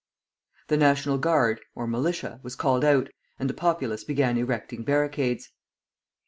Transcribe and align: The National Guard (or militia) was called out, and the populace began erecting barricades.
The 0.69 0.77
National 0.77 1.19
Guard 1.19 1.61
(or 1.75 1.85
militia) 1.85 2.39
was 2.41 2.55
called 2.55 2.83
out, 2.83 3.09
and 3.37 3.47
the 3.47 3.53
populace 3.53 4.03
began 4.03 4.35
erecting 4.35 4.81
barricades. 4.81 5.51